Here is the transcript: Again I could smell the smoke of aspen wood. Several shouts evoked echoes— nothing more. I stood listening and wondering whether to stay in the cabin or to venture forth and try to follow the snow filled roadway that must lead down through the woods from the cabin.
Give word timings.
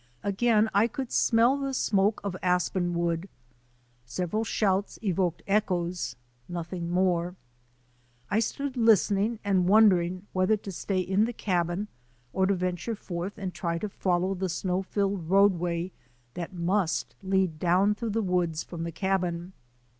Again 0.23 0.67
I 0.73 0.87
could 0.87 1.11
smell 1.11 1.57
the 1.57 1.75
smoke 1.75 2.21
of 2.23 2.35
aspen 2.41 2.95
wood. 2.95 3.29
Several 4.03 4.43
shouts 4.43 4.97
evoked 5.03 5.43
echoes— 5.45 6.15
nothing 6.49 6.89
more. 6.89 7.35
I 8.31 8.39
stood 8.39 8.75
listening 8.75 9.37
and 9.43 9.67
wondering 9.67 10.25
whether 10.33 10.57
to 10.57 10.71
stay 10.71 10.99
in 11.01 11.25
the 11.25 11.33
cabin 11.33 11.87
or 12.33 12.47
to 12.47 12.55
venture 12.55 12.95
forth 12.95 13.37
and 13.37 13.53
try 13.53 13.77
to 13.77 13.89
follow 13.89 14.33
the 14.33 14.49
snow 14.49 14.81
filled 14.81 15.29
roadway 15.29 15.91
that 16.33 16.51
must 16.51 17.13
lead 17.21 17.59
down 17.59 17.93
through 17.93 18.09
the 18.09 18.23
woods 18.23 18.63
from 18.63 18.81
the 18.85 18.91
cabin. 18.91 19.53